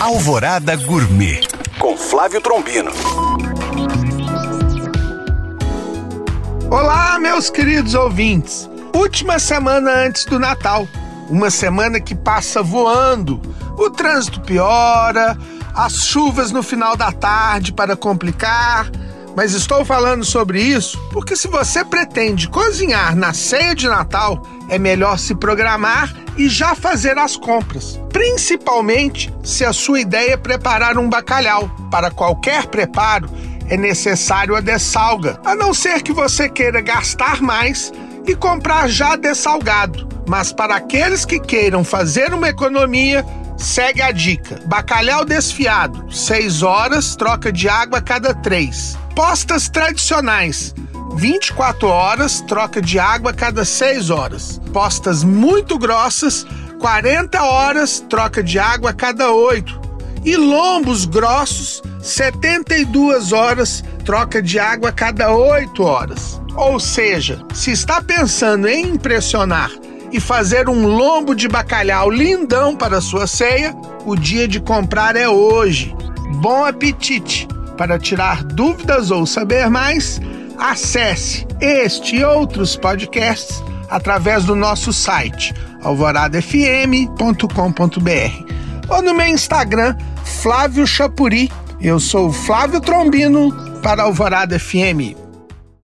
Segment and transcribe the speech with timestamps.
[0.00, 1.42] Alvorada Gourmet
[1.78, 2.90] com Flávio Trombino.
[6.70, 8.66] Olá, meus queridos ouvintes.
[8.96, 10.88] Última semana antes do Natal.
[11.28, 13.42] Uma semana que passa voando.
[13.76, 15.36] O trânsito piora,
[15.74, 18.90] as chuvas no final da tarde para complicar.
[19.36, 24.78] Mas estou falando sobre isso porque, se você pretende cozinhar na ceia de Natal, é
[24.78, 30.98] melhor se programar e já fazer as compras principalmente se a sua ideia é preparar
[30.98, 31.70] um bacalhau.
[31.90, 33.30] Para qualquer preparo,
[33.66, 37.90] é necessário a dessalga, a não ser que você queira gastar mais
[38.26, 40.06] e comprar já dessalgado.
[40.28, 43.24] Mas para aqueles que queiram fazer uma economia,
[43.56, 48.98] segue a dica: bacalhau desfiado, 6 horas, troca de água a cada 3.
[49.16, 50.74] Postas tradicionais,
[51.16, 54.60] 24 horas, troca de água a cada 6 horas.
[54.74, 56.46] Postas muito grossas,
[56.80, 59.78] 40 horas, troca de água a cada 8.
[60.24, 66.40] E lombos grossos, 72 horas, troca de água a cada 8 horas.
[66.56, 69.70] Ou seja, se está pensando em impressionar
[70.10, 73.74] e fazer um lombo de bacalhau lindão para sua ceia,
[74.06, 75.94] o dia de comprar é hoje.
[76.40, 77.46] Bom apetite!
[77.76, 80.20] Para tirar dúvidas ou saber mais,
[80.58, 88.44] acesse este e outros podcasts através do nosso site alvoradafm.com.br
[88.88, 91.50] ou no meu Instagram, Flávio Chapuri.
[91.80, 93.50] Eu sou Flávio Trombino
[93.82, 95.29] para Alvorada FM.